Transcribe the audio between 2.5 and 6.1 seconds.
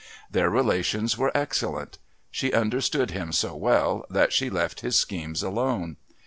understood him so well that she left his schemes alone.